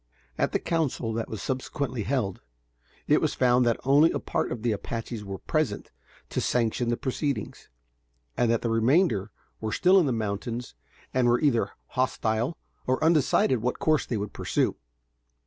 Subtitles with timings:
[0.35, 2.41] At the council that was subsequently held,
[3.07, 5.91] it was found that only a part of the Apaches were present
[6.31, 7.69] to sanction the proceedings,
[8.35, 9.29] and that the remainder
[9.59, 10.73] were still in the mountains
[11.13, 14.75] and were either hostile or undecided what course they would pursue.